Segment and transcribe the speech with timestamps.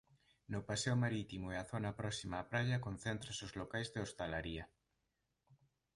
[0.53, 4.63] No paseo marítimo e a zona próxima á praia concéntranse os locais de hostalaría.